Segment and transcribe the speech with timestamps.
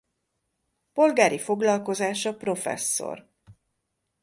[0.93, 3.29] Polgári foglalkozása professzor.